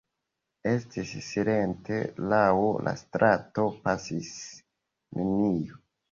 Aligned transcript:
Estis 0.69 1.09
silente, 1.25 1.99
laŭ 2.33 2.47
la 2.87 2.93
strato 3.01 3.65
pasis 3.83 4.31
neniu. 5.19 5.77